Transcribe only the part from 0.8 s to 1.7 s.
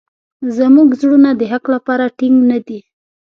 زړونه د حق